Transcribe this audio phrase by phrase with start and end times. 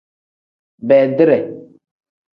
[0.87, 1.39] Beedire.